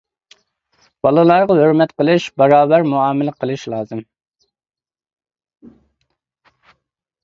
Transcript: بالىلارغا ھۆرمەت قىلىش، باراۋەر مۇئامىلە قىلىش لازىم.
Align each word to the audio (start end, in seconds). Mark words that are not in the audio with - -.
بالىلارغا 1.07 1.57
ھۆرمەت 1.59 1.93
قىلىش، 2.03 2.25
باراۋەر 2.43 2.89
مۇئامىلە 2.95 3.37
قىلىش 3.45 3.69
لازىم. 3.75 4.05